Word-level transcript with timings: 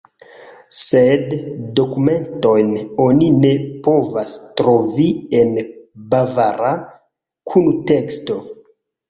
Sed 0.75 1.33
dokumentojn 1.79 2.71
oni 3.03 3.27
ne 3.43 3.51
povas 3.89 4.33
trovi 4.63 5.07
en 5.43 5.53
bavara 6.15 6.73
kunteksto. 7.55 8.41